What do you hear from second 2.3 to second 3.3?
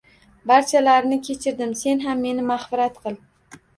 magʻfirat qil.